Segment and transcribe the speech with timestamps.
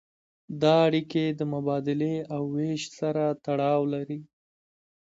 [0.61, 4.19] دا اړیکې د مبادلې او ویش سره تړاو لري.